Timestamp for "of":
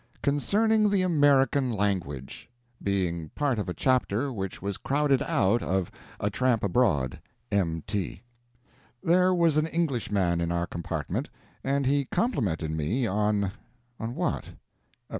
3.59-3.69, 5.61-5.91